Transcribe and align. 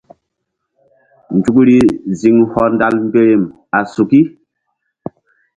Nzukri 1.35 1.79
ziŋ 2.19 2.37
hɔndal 2.51 2.95
mberem 3.07 3.43
a 3.77 3.79
suki. 3.93 4.21